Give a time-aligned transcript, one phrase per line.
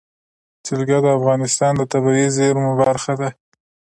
[0.65, 3.29] جلګه د افغانستان د طبیعي زیرمو برخه ده.